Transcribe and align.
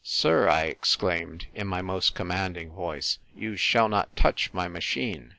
"Sir," 0.03 0.49
I 0.49 0.63
exclaimed, 0.63 1.45
in 1.53 1.67
my 1.67 1.83
most 1.83 2.15
commanding 2.15 2.71
voice, 2.71 3.19
"you 3.35 3.55
shall 3.55 3.87
not 3.87 4.15
touch 4.15 4.51
my 4.51 4.67
machine. 4.67 5.29